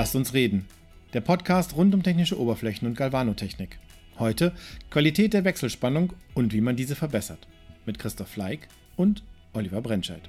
[0.00, 0.66] Lasst uns reden.
[1.12, 3.78] Der Podcast rund um technische Oberflächen und Galvanotechnik.
[4.18, 4.54] Heute
[4.88, 7.46] Qualität der Wechselspannung und wie man diese verbessert.
[7.84, 8.66] Mit Christoph Fleig
[8.96, 10.22] und Oliver Brentscheid.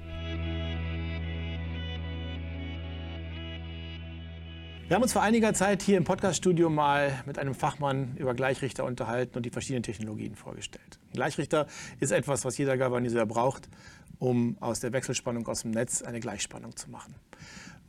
[4.88, 8.84] Wir haben uns vor einiger Zeit hier im Podcaststudio mal mit einem Fachmann über Gleichrichter
[8.84, 10.98] unterhalten und die verschiedenen Technologien vorgestellt.
[11.06, 11.66] Ein Gleichrichter
[11.98, 13.70] ist etwas, was jeder Galvaniseur braucht,
[14.18, 17.14] um aus der Wechselspannung aus dem Netz eine Gleichspannung zu machen.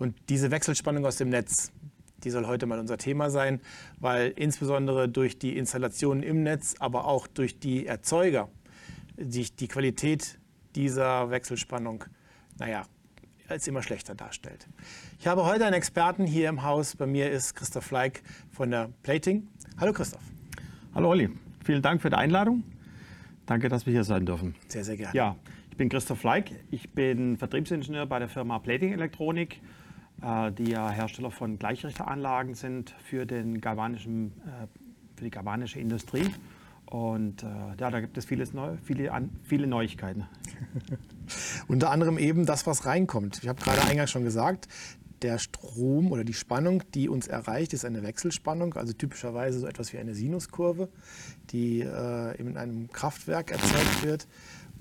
[0.04, 1.72] Und diese Wechselspannung aus dem Netz,
[2.26, 3.62] die soll heute mal unser Thema sein,
[4.02, 8.50] weil insbesondere durch die Installationen im Netz, aber auch durch die Erzeuger,
[9.18, 10.40] sich die Qualität
[10.76, 12.04] dieser Wechselspannung,
[12.60, 12.86] naja,
[13.48, 14.68] als immer schlechter darstellt.
[15.20, 16.98] Ich habe heute einen Experten hier im Haus.
[16.98, 19.48] Bei mir ist Christoph Fleig von der Plating.
[19.78, 20.24] Hallo Christoph.
[20.94, 21.30] Hallo Olli,
[21.64, 22.66] vielen Dank für die Einladung.
[23.46, 24.54] Danke, dass wir hier sein dürfen.
[24.68, 25.16] Sehr, sehr gerne.
[25.16, 25.38] Ja,
[25.72, 26.52] ich bin Christoph Fleig.
[26.72, 29.62] Ich bin Vertriebsingenieur bei der Firma Plating Elektronik,
[30.52, 34.68] die ja Hersteller von Gleichrichteranlagen sind für, den galvanischen, äh,
[35.16, 36.30] für die galvanische Industrie.
[36.86, 37.48] Und äh,
[37.80, 39.12] ja, da gibt es vieles Neu viele,
[39.44, 40.26] viele Neuigkeiten.
[41.68, 43.40] Unter anderem eben das, was reinkommt.
[43.42, 44.68] Ich habe gerade eingangs schon gesagt,
[45.24, 49.94] der Strom oder die Spannung, die uns erreicht, ist eine Wechselspannung, also typischerweise so etwas
[49.94, 50.90] wie eine Sinuskurve,
[51.50, 54.28] die äh, in einem Kraftwerk erzeugt wird.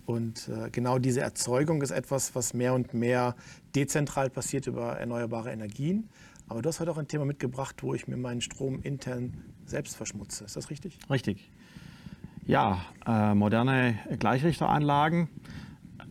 [0.05, 3.37] Und äh, genau diese Erzeugung ist etwas, was mehr und mehr
[3.75, 6.09] dezentral passiert über erneuerbare Energien.
[6.49, 9.33] Aber du hast heute auch ein Thema mitgebracht, wo ich mir meinen Strom intern
[9.65, 10.45] selbst verschmutze.
[10.45, 10.99] Ist das richtig?
[11.09, 11.51] Richtig.
[12.45, 15.29] Ja, äh, moderne Gleichrichteranlagen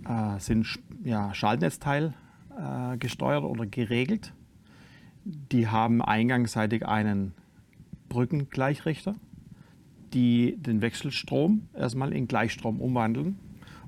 [0.07, 0.65] äh, sind
[1.03, 2.13] ja, Schaltnetzteil
[2.57, 4.33] äh, gesteuert oder geregelt.
[5.25, 7.33] Die haben eingangsseitig einen
[8.09, 9.15] Brückengleichrichter,
[10.13, 13.37] die den Wechselstrom erstmal in Gleichstrom umwandeln,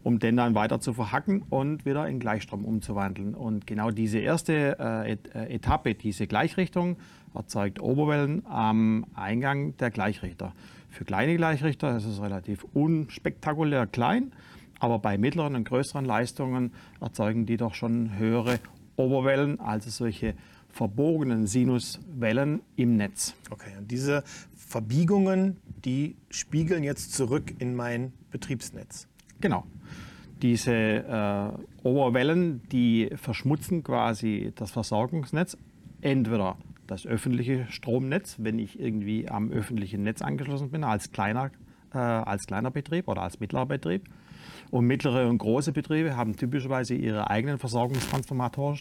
[0.03, 3.35] um den dann weiter zu verhacken und wieder in Gleichstrom umzuwandeln.
[3.35, 6.97] Und genau diese erste äh, äh Etappe, diese Gleichrichtung,
[7.33, 10.53] erzeugt Oberwellen am Eingang der Gleichrichter.
[10.89, 14.31] Für kleine Gleichrichter ist es relativ unspektakulär klein,
[14.79, 18.59] aber bei mittleren und größeren Leistungen erzeugen die doch schon höhere
[18.95, 20.35] Oberwellen, also solche
[20.69, 23.33] verbogenen Sinuswellen im Netz.
[23.49, 24.23] Okay, und diese
[24.55, 29.07] Verbiegungen, die spiegeln jetzt zurück in mein Betriebsnetz.
[29.43, 29.65] Genau.
[30.41, 35.57] Diese äh, Oberwellen, die verschmutzen quasi das Versorgungsnetz,
[35.99, 36.55] entweder
[36.87, 41.51] das öffentliche Stromnetz, wenn ich irgendwie am öffentlichen Netz angeschlossen bin, als kleiner,
[41.93, 44.05] äh, als kleiner Betrieb oder als mittlerer Betrieb.
[44.71, 48.79] Und mittlere und große Betriebe haben typischerweise ihre eigenen Versorgungstransformatoren,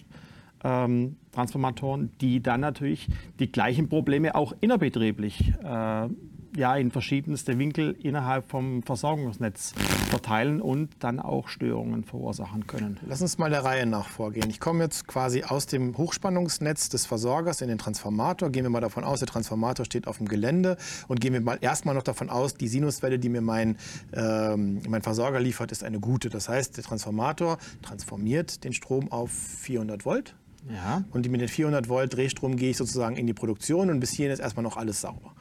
[0.63, 3.09] ähm, Transformatoren, die dann natürlich
[3.41, 6.09] die gleichen Probleme auch innerbetrieblich äh,
[6.57, 9.73] ja, in verschiedenste Winkel innerhalb vom Versorgungsnetz
[10.11, 12.99] verteilen und dann auch Störungen verursachen können.
[13.07, 14.51] Lass uns mal der Reihe nach vorgehen.
[14.51, 18.51] Ich komme jetzt quasi aus dem Hochspannungsnetz des Versorgers in den Transformator.
[18.51, 20.77] Gehen wir mal davon aus, der Transformator steht auf dem Gelände
[21.09, 23.77] und gehen wir mal erstmal noch davon aus, die Sinuswelle, die mir mein,
[24.13, 26.29] ähm, mein Versorger liefert, ist eine gute.
[26.29, 30.35] Das heißt, der Transformator transformiert den Strom auf 400 Volt.
[30.71, 31.05] Ja.
[31.11, 34.33] Und mit den 400 Volt Drehstrom gehe ich sozusagen in die Produktion und bis hierhin
[34.33, 35.33] ist erstmal noch alles sauber.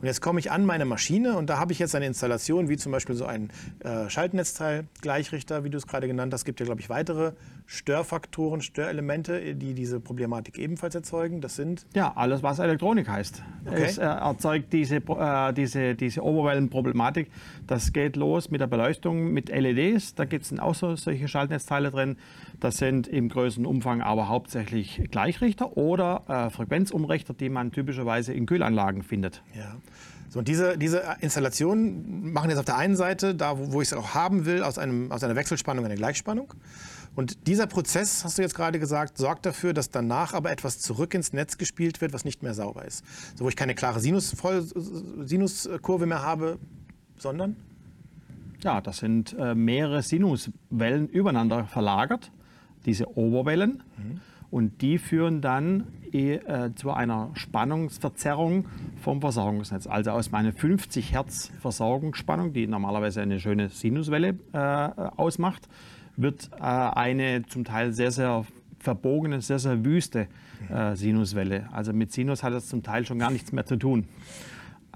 [0.00, 2.76] Und jetzt komme ich an meine Maschine und da habe ich jetzt eine Installation, wie
[2.76, 6.42] zum Beispiel so ein äh, Schaltnetzteil, Gleichrichter, wie du es gerade genannt hast.
[6.42, 7.32] Es gibt ja, glaube ich, weitere
[7.66, 11.40] Störfaktoren, Störelemente, die diese Problematik ebenfalls erzeugen.
[11.40, 11.86] Das sind?
[11.94, 13.42] Ja, alles, was Elektronik heißt.
[13.66, 13.84] Okay.
[13.84, 17.30] Es äh, erzeugt diese, äh, diese, diese Oberwellenproblematik.
[17.66, 20.14] Das geht los mit der Beleuchtung mit LEDs.
[20.14, 22.16] Da gibt es auch so, solche Schaltnetzteile drin.
[22.60, 28.46] Das sind im größeren Umfang aber hauptsächlich Gleichrichter oder äh, Frequenzumrichter, die man typischerweise in
[28.46, 29.42] Kühlanlagen findet.
[29.54, 29.57] Ja.
[30.30, 33.88] So, und diese, diese Installationen machen jetzt auf der einen Seite, da wo, wo ich
[33.88, 36.52] es auch haben will, aus, einem, aus einer Wechselspannung eine Gleichspannung.
[37.14, 41.14] Und dieser Prozess, hast du jetzt gerade gesagt, sorgt dafür, dass danach aber etwas zurück
[41.14, 43.04] ins Netz gespielt wird, was nicht mehr sauber ist.
[43.36, 44.36] So, wo ich keine klare Sinus,
[45.24, 46.58] Sinuskurve mehr habe,
[47.16, 47.56] sondern?
[48.62, 52.30] Ja, das sind äh, mehrere Sinuswellen übereinander verlagert,
[52.86, 53.82] diese Oberwellen.
[53.96, 54.20] Mhm.
[54.50, 58.66] Und die führen dann äh, zu einer Spannungsverzerrung
[59.02, 59.86] vom Versorgungsnetz.
[59.86, 65.68] Also aus meiner 50 Hertz Versorgungsspannung, die normalerweise eine schöne Sinuswelle äh, ausmacht,
[66.16, 68.46] wird äh, eine zum Teil sehr, sehr
[68.78, 70.28] verbogene, sehr, sehr wüste
[70.70, 71.68] äh, Sinuswelle.
[71.72, 74.06] Also mit Sinus hat das zum Teil schon gar nichts mehr zu tun.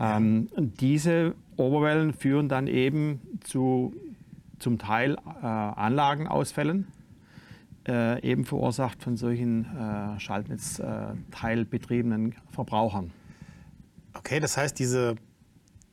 [0.00, 3.94] Ähm, diese Oberwellen führen dann eben zu
[4.58, 6.86] zum Teil äh, Anlagenausfällen
[7.86, 13.10] äh, eben verursacht von solchen äh, Schaltnetzteilbetriebenen Verbrauchern.
[14.14, 15.16] Okay, das heißt, diese,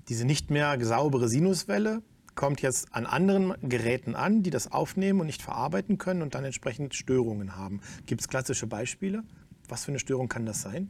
[0.07, 2.01] diese nicht mehr saubere Sinuswelle
[2.35, 6.45] kommt jetzt an anderen Geräten an, die das aufnehmen und nicht verarbeiten können und dann
[6.45, 7.81] entsprechend Störungen haben.
[8.05, 9.23] Gibt es klassische Beispiele?
[9.67, 10.87] Was für eine Störung kann das sein?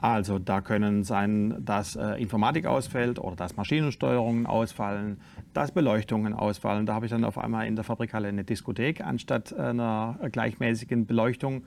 [0.00, 5.20] Also da können sein, dass äh, Informatik ausfällt oder dass Maschinensteuerungen ausfallen,
[5.52, 6.86] dass Beleuchtungen ausfallen.
[6.86, 11.64] Da habe ich dann auf einmal in der Fabrikhalle eine Diskothek anstatt einer gleichmäßigen Beleuchtung.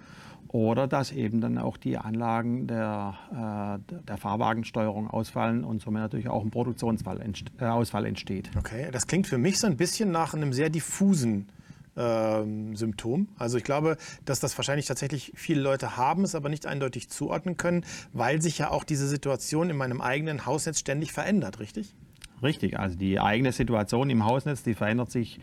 [0.50, 6.29] Oder dass eben dann auch die Anlagen der, äh, der Fahrwagensteuerung ausfallen und somit natürlich
[6.29, 8.51] auch ein Produktionsausfall äh, entsteht.
[8.56, 11.47] Okay, das klingt für mich so ein bisschen nach einem sehr diffusen
[11.95, 13.29] ähm, Symptom.
[13.37, 17.57] Also ich glaube, dass das wahrscheinlich tatsächlich viele Leute haben, es aber nicht eindeutig zuordnen
[17.57, 21.93] können, weil sich ja auch diese Situation in meinem eigenen Hausnetz ständig verändert, richtig?
[22.41, 25.39] Richtig, also die eigene Situation im Hausnetz, die verändert sich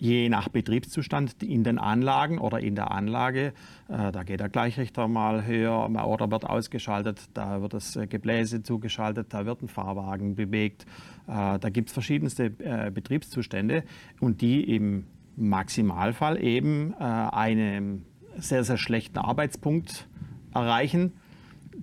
[0.00, 3.52] je nach Betriebszustand in den Anlagen oder in der Anlage.
[3.88, 8.62] Äh, da geht der Gleichrichter mal höher oder wird ausgeschaltet, da wird das äh, Gebläse
[8.62, 10.86] zugeschaltet, da wird ein Fahrwagen bewegt.
[11.26, 13.84] Äh, da gibt es verschiedenste Betriebszustände
[14.20, 15.06] und die im
[15.38, 18.04] Maximalfall eben einen
[18.36, 20.08] sehr, sehr schlechten Arbeitspunkt
[20.52, 21.12] erreichen,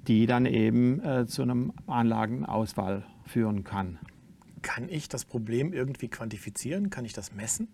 [0.07, 3.97] die dann eben zu einem Anlagenausfall führen kann.
[4.61, 6.89] Kann ich das Problem irgendwie quantifizieren?
[6.89, 7.67] Kann ich das messen?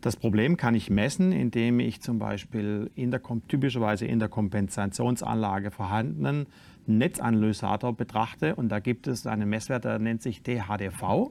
[0.00, 5.70] Das Problem kann ich messen, indem ich zum Beispiel in der, typischerweise in der Kompensationsanlage
[5.70, 6.46] vorhandenen
[6.86, 8.54] Netzanalysator betrachte.
[8.54, 11.30] Und da gibt es einen Messwert, der nennt sich THDV.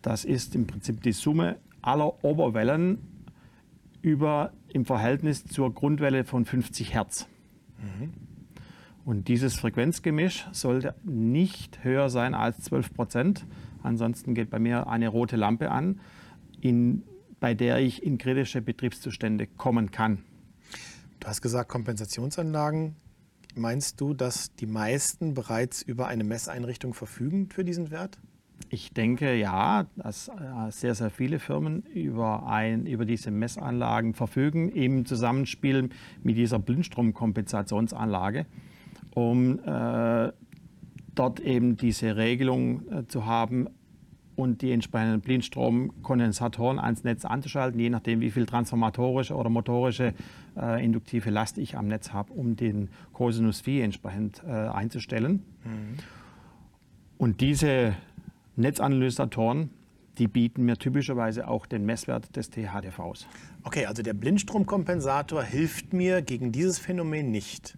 [0.00, 2.98] Das ist im Prinzip die Summe aller Oberwellen
[4.02, 7.26] über, im Verhältnis zur Grundwelle von 50 Hertz.
[7.78, 8.12] Mhm.
[9.04, 13.46] Und dieses Frequenzgemisch sollte nicht höher sein als 12 Prozent.
[13.82, 16.00] Ansonsten geht bei mir eine rote Lampe an.
[16.60, 17.02] In
[17.44, 20.24] bei der ich in kritische Betriebszustände kommen kann.
[21.20, 22.96] Du hast gesagt Kompensationsanlagen.
[23.54, 28.18] Meinst du, dass die meisten bereits über eine Messeinrichtung verfügen für diesen Wert?
[28.70, 30.32] Ich denke ja, dass äh,
[30.70, 35.90] sehr, sehr viele Firmen über, ein, über diese Messanlagen verfügen, im Zusammenspiel
[36.22, 38.46] mit dieser Blindstromkompensationsanlage,
[39.14, 40.32] um äh,
[41.14, 43.68] dort eben diese Regelung äh, zu haben,
[44.36, 50.14] und die entsprechenden Blindstromkondensatoren ans Netz anzuschalten, je nachdem, wie viel transformatorische oder motorische
[50.56, 55.44] äh, induktive Last ich am Netz habe, um den Cosinus Phi entsprechend äh, einzustellen.
[55.64, 55.96] Mhm.
[57.16, 57.94] Und diese
[58.56, 59.70] Netzanalysatoren,
[60.18, 63.26] die bieten mir typischerweise auch den Messwert des THDVs.
[63.62, 67.76] Okay, also der Blindstromkompensator hilft mir gegen dieses Phänomen nicht.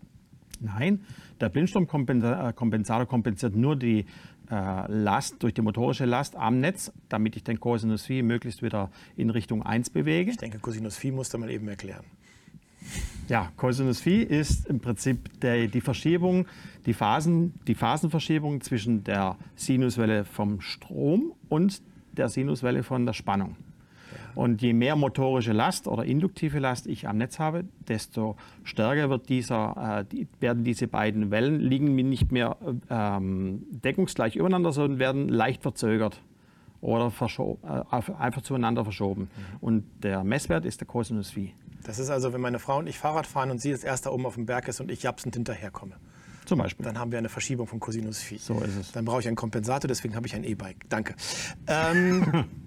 [0.60, 1.04] Nein,
[1.40, 4.06] der Blindstromkompensator kompensiert nur die
[4.50, 8.90] äh, Last, durch die motorische Last am Netz, damit ich den Cosinus Phi möglichst wieder
[9.16, 10.30] in Richtung 1 bewege.
[10.30, 12.04] Ich denke, Cosinus Phi musst du mal eben erklären.
[13.28, 16.46] Ja, Cosinus Phi ist im Prinzip der, die Verschiebung,
[16.86, 21.82] die, Phasen, die Phasenverschiebung zwischen der Sinuswelle vom Strom und
[22.12, 23.56] der Sinuswelle von der Spannung.
[24.36, 29.28] Und je mehr motorische Last oder induktive Last ich am Netz habe, desto stärker wird
[29.28, 32.56] dieser, äh, die, werden diese beiden Wellen liegen nicht mehr
[32.90, 36.22] ähm, deckungsgleich übereinander, sondern werden leicht verzögert
[36.80, 39.22] oder äh, einfach zueinander verschoben.
[39.22, 39.56] Mhm.
[39.60, 41.54] Und der Messwert ist der Cosinus Phi.
[41.86, 44.26] Das ist also, wenn meine Frau und ich Fahrrad fahren und sie als erster oben
[44.26, 45.94] auf dem Berg ist und ich japsend hinterherkomme.
[46.44, 46.84] Zum Beispiel.
[46.84, 48.38] Dann haben wir eine Verschiebung von Cosinus Phi.
[48.38, 48.92] So ist es.
[48.92, 50.88] Dann brauche ich einen Kompensator, deswegen habe ich ein E-Bike.
[50.88, 51.14] Danke.
[51.66, 52.44] Ähm,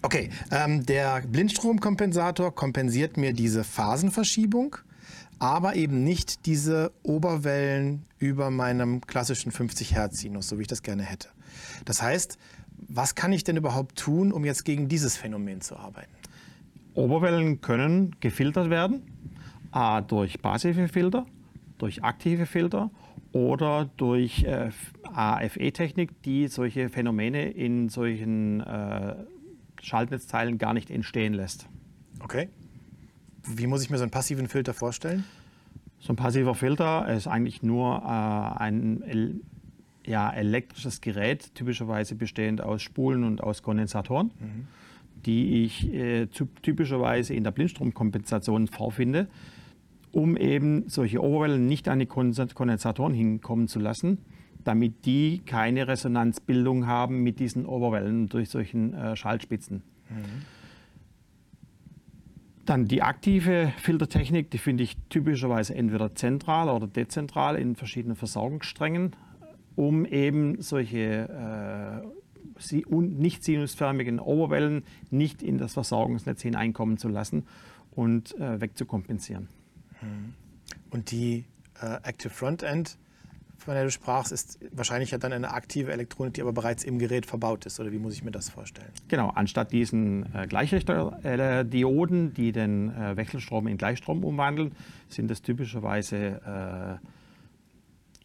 [0.00, 4.76] Okay, ähm, der Blindstromkompensator kompensiert mir diese Phasenverschiebung,
[5.40, 10.82] aber eben nicht diese Oberwellen über meinem klassischen 50 Hertz Sinus, so wie ich das
[10.82, 11.30] gerne hätte.
[11.84, 12.38] Das heißt,
[12.86, 16.12] was kann ich denn überhaupt tun, um jetzt gegen dieses Phänomen zu arbeiten?
[16.94, 19.02] Oberwellen können gefiltert werden,
[19.70, 21.26] A, durch passive Filter,
[21.78, 22.90] durch aktive Filter
[23.32, 24.70] oder durch äh,
[25.12, 29.16] AFE-Technik, die solche Phänomene in solchen äh,
[29.82, 31.68] Schaltnetzteilen gar nicht entstehen lässt.
[32.20, 32.48] Okay.
[33.44, 35.24] Wie muss ich mir so einen passiven Filter vorstellen?
[36.00, 39.42] So ein passiver Filter ist eigentlich nur äh, ein
[40.06, 44.66] ja, elektrisches Gerät, typischerweise bestehend aus Spulen und aus Kondensatoren, mhm.
[45.26, 49.28] Die ich äh, typischerweise in der Blindstromkompensation vorfinde,
[50.12, 54.18] um eben solche Oberwellen nicht an die Kondensatoren hinkommen zu lassen
[54.68, 59.82] damit die keine Resonanzbildung haben mit diesen Oberwellen durch solchen äh, Schaltspitzen.
[60.10, 60.44] Mhm.
[62.66, 69.16] Dann die aktive Filtertechnik, die finde ich typischerweise entweder zentral oder dezentral in verschiedenen Versorgungssträngen,
[69.74, 72.06] um eben solche äh,
[72.90, 77.46] nicht sinusförmigen Oberwellen nicht in das Versorgungsnetz hineinkommen zu lassen
[77.92, 79.48] und äh, wegzukompensieren.
[80.00, 80.34] Mhm.
[80.90, 81.44] Und die
[81.80, 82.96] äh, Active Frontend,
[83.58, 86.98] von der du sprachst, ist wahrscheinlich ja dann eine aktive Elektronik, die aber bereits im
[86.98, 87.80] Gerät verbaut ist.
[87.80, 88.90] Oder wie muss ich mir das vorstellen?
[89.08, 94.72] Genau, anstatt diesen äh, Gleichrichterdioden, die den äh, Wechselstrom in Gleichstrom umwandeln,
[95.08, 97.00] sind es typischerweise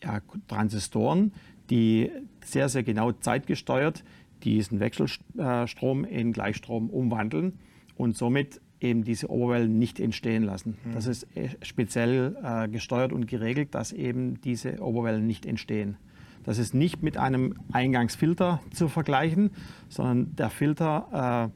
[0.04, 1.34] ja, Transistoren,
[1.70, 2.12] die
[2.46, 4.04] sehr, sehr genau zeitgesteuert
[4.44, 7.60] diesen Wechselstrom in Gleichstrom umwandeln
[7.96, 10.78] und somit eben diese Oberwellen nicht entstehen lassen.
[10.84, 10.94] Mhm.
[10.94, 15.98] Das ist äh, speziell äh, gesteuert und geregelt, dass eben diese Oberwellen nicht entstehen.
[16.44, 19.52] Das ist nicht mit einem Eingangsfilter zu vergleichen,
[19.88, 21.52] sondern der Filter,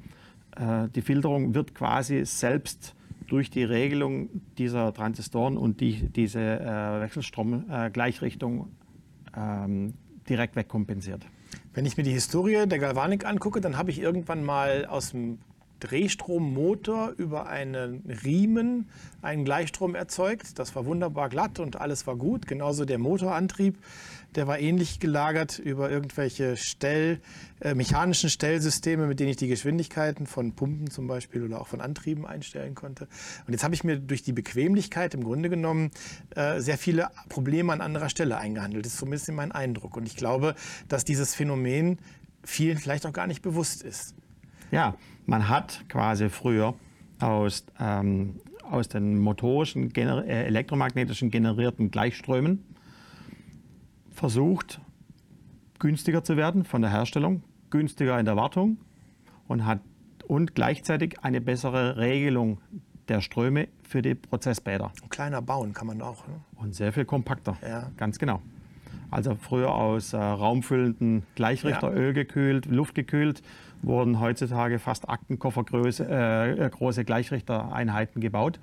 [0.58, 2.96] äh, äh, die Filterung wird quasi selbst
[3.28, 8.70] durch die Regelung dieser Transistoren und die, diese äh, Wechselstromgleichrichtung
[9.36, 9.94] ähm,
[10.30, 11.26] direkt wegkompensiert.
[11.74, 15.40] Wenn ich mir die Historie der Galvanik angucke, dann habe ich irgendwann mal aus dem
[15.80, 18.90] Drehstrommotor über einen Riemen
[19.22, 20.58] einen Gleichstrom erzeugt.
[20.60, 22.48] Das war wunderbar glatt und alles war gut.
[22.48, 23.78] Genauso der Motorantrieb,
[24.36, 27.20] der war ähnlich gelagert über irgendwelche Stell,
[27.60, 31.82] äh, mechanischen Stellsysteme, mit denen ich die Geschwindigkeiten von Pumpen zum Beispiel oder auch von
[31.82, 33.08] Antrieben einstellen konnte.
[33.48, 35.92] Und jetzt habe ich mir durch die Bequemlichkeit im Grunde genommen
[36.36, 38.86] äh, sehr viele Probleme an anderer Stelle eingehandelt.
[38.86, 39.98] Das ist zumindest mein Eindruck.
[39.98, 40.56] Und ich glaube,
[40.88, 41.98] dass dieses Phänomen
[42.44, 44.14] vielen vielleicht auch gar nicht bewusst ist.
[44.72, 46.76] Ja, man hat quasi früher
[47.20, 52.64] aus, ähm, aus den motorischen, gener äh, elektromagnetischen generierten Gleichströmen
[54.18, 54.82] versucht,
[55.80, 58.78] günstiger zu werden von der Herstellung, günstiger in der Wartung
[59.48, 59.80] und hat
[60.28, 62.60] und gleichzeitig eine bessere Regelung
[63.08, 64.92] der Ströme für die Prozessbäder.
[65.10, 66.28] kleiner bauen kann man auch.
[66.28, 66.34] Ne?
[66.56, 67.58] Und sehr viel kompakter.
[67.62, 67.92] Ja.
[67.96, 68.42] Ganz genau.
[69.12, 72.12] Also früher aus äh, raumfüllenden Gleichrichteröl ja.
[72.12, 73.42] gekühlt, luftgekühlt,
[73.84, 78.60] wurden heutzutage fast Aktenkoffergröße äh, große Gleichrichtereinheiten gebaut.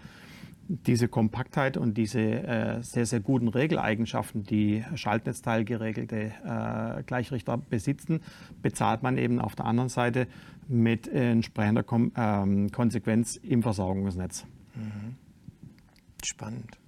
[0.67, 8.21] Diese Kompaktheit und diese äh, sehr, sehr guten Regeleigenschaften, die schaltnetzteilgeregelte äh, Gleichrichter besitzen,
[8.63, 10.27] bezahlt man eben auf der anderen Seite
[10.67, 14.47] mit entsprechender Kom ähm, Konsequenz im Versorgungsnetz.
[14.75, 15.17] Mhm.
[16.25, 16.79] Spannend.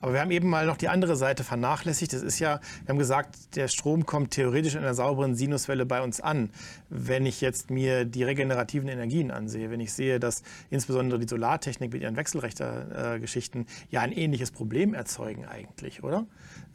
[0.00, 2.12] Aber wir haben eben mal noch die andere Seite vernachlässigt.
[2.12, 6.02] Das ist ja, wir haben gesagt, der Strom kommt theoretisch in einer sauberen Sinuswelle bei
[6.02, 6.50] uns an.
[6.88, 11.92] Wenn ich jetzt mir die regenerativen Energien ansehe, wenn ich sehe, dass insbesondere die Solartechnik
[11.92, 16.26] mit ihren Wechselrechtergeschichten ja ein ähnliches Problem erzeugen eigentlich, oder?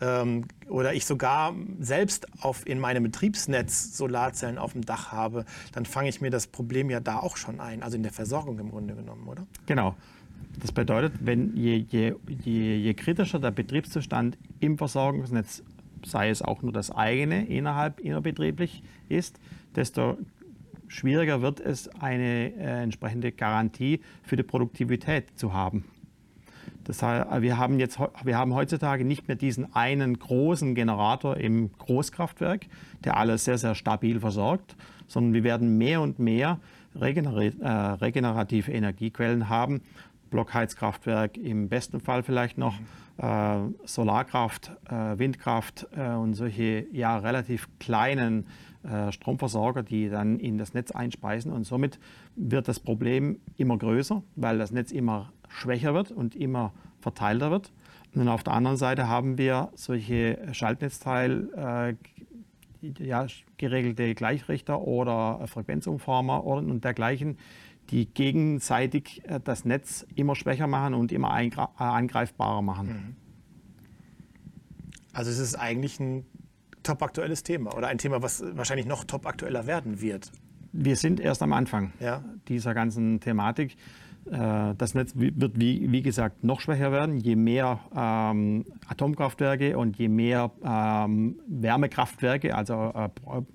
[0.01, 5.85] Ähm, oder ich sogar selbst auf, in meinem Betriebsnetz Solarzellen auf dem Dach habe, dann
[5.85, 8.69] fange ich mir das Problem ja da auch schon ein, also in der Versorgung im
[8.69, 9.45] Grunde genommen, oder?
[9.65, 9.95] Genau.
[10.59, 15.63] Das bedeutet, wenn je, je, je, je kritischer der Betriebszustand im Versorgungsnetz,
[16.05, 19.39] sei es auch nur das eigene innerhalb innerbetrieblich ist,
[19.75, 20.17] desto
[20.87, 25.85] schwieriger wird es, eine äh, entsprechende Garantie für die Produktivität zu haben.
[26.83, 31.71] Das heißt, wir haben, jetzt, wir haben heutzutage nicht mehr diesen einen großen Generator im
[31.77, 32.67] Großkraftwerk,
[33.03, 34.75] der alles sehr, sehr stabil versorgt,
[35.07, 36.59] sondern wir werden mehr und mehr
[36.99, 39.81] äh, regenerative Energiequellen haben,
[40.33, 42.73] Blockheizkraftwerk, im besten Fall vielleicht noch
[43.17, 48.47] äh, Solarkraft, äh, Windkraft äh, und solche ja relativ kleinen
[48.83, 51.51] äh, Stromversorger, die dann in das Netz einspeisen.
[51.51, 51.99] Und somit
[52.35, 57.71] wird das Problem immer größer, weil das Netz immer schwächer wird und immer verteilter wird.
[58.15, 66.43] Und auf der anderen Seite haben wir solche Schaltnetzteil äh, ja, geregelte Gleichrichter oder Frequenzumformer
[66.43, 67.37] und dergleichen,
[67.89, 72.87] die gegenseitig äh, das Netz immer schwächer machen und immer äh, angreifbarer machen.
[72.87, 73.15] Mhm.
[75.13, 76.25] Also es ist eigentlich ein
[76.81, 80.31] topaktuelles Thema oder ein Thema, was wahrscheinlich noch topaktueller werden wird.
[80.71, 82.23] Wir sind erst am Anfang ja.
[82.47, 83.77] dieser ganzen Thematik.
[84.31, 89.97] Äh, das Netz wird, wie, wie, gesagt, noch schwächer werden, je mehr ähm, Atomkraftwerke und
[89.97, 93.09] je mehr ähm, Wärmekraftwerke, also äh,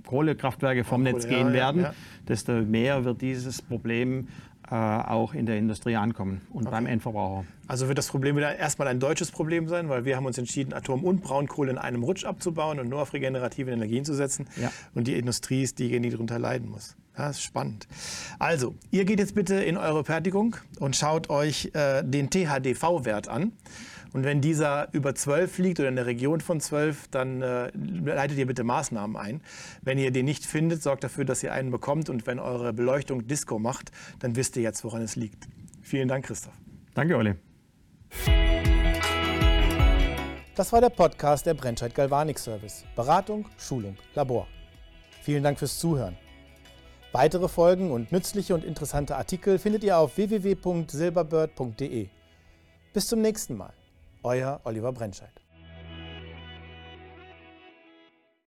[0.07, 1.95] Kohlekraftwerke vom Kohle, Netz gehen ja, werden, ja.
[2.29, 4.29] desto mehr wird dieses Problem
[4.71, 6.71] äh, auch in der Industrie ankommen und okay.
[6.73, 7.47] beim Endverbraucher.
[7.67, 10.75] Also wird das Problem wieder erstmal ein deutsches Problem sein, weil wir haben uns entschieden,
[10.75, 14.47] Atom- und Braunkohle in einem Rutsch abzubauen und nur auf regenerative Energien zu setzen.
[14.95, 16.97] Und die Industrie ist diejenige, die darunter leiden muss.
[17.19, 17.89] Ja, ist spannend.
[18.39, 23.53] Also, ihr geht jetzt bitte in eure Fertigung und schaut euch äh, den THDV-Wert an.
[24.13, 28.39] Und wenn dieser über 12 liegt oder in der Region von 12, dann äh, leitet
[28.39, 29.43] ihr bitte Maßnahmen ein.
[29.83, 32.09] Wenn ihr den nicht findet, sorgt dafür, dass ihr einen bekommt.
[32.09, 35.49] Und wenn eure Beleuchtung Disco macht, dann wisst ihr jetzt, woran es liegt.
[35.83, 36.55] Vielen Dank, Christoph.
[36.95, 37.35] Danke, Olli.
[40.55, 42.85] Das war der Podcast der Brennscheid Galvanik Service.
[42.97, 44.47] Beratung, Schulung, Labor.
[45.23, 46.17] Vielen Dank fürs Zuhören.
[47.13, 52.09] Weitere Folgen und nützliche und interessante Artikel findet ihr auf www.silberbird.de.
[52.93, 53.73] Bis zum nächsten Mal.
[54.23, 55.33] Euer Oliver Brennscheid.